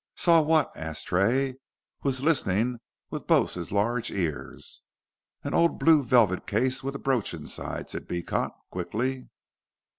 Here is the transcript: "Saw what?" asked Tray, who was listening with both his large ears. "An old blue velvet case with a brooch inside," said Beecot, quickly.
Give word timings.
"Saw 0.15 0.41
what?" 0.41 0.71
asked 0.75 1.05
Tray, 1.09 1.57
who 1.99 2.09
was 2.09 2.23
listening 2.23 2.79
with 3.11 3.27
both 3.27 3.53
his 3.53 3.71
large 3.71 4.09
ears. 4.09 4.81
"An 5.43 5.53
old 5.53 5.77
blue 5.77 6.01
velvet 6.01 6.47
case 6.47 6.83
with 6.83 6.95
a 6.95 6.97
brooch 6.97 7.35
inside," 7.35 7.87
said 7.91 8.07
Beecot, 8.07 8.49
quickly. 8.71 9.27